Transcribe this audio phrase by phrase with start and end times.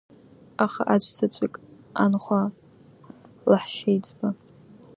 [0.65, 1.55] Аха аӡә-заҵәык,
[2.03, 2.41] анхәа
[3.49, 4.27] лаҳәшьеиҵба…